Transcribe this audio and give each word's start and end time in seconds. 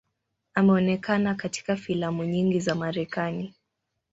Ameonekana 0.53 1.35
katika 1.35 1.75
filamu 1.75 2.23
nyingi 2.23 2.59
za 2.59 2.75
Marekani. 2.75 3.53